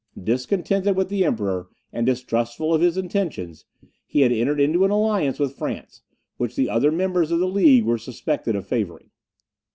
[0.19, 3.65] Discontented with the Emperor, and distrustful of his intentions,
[4.07, 6.01] he had entered into an alliance with France,
[6.37, 9.11] which the other members of the League were suspected of favouring.